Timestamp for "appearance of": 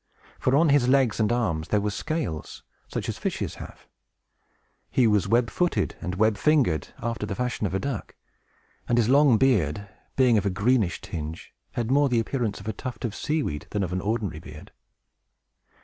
12.19-12.67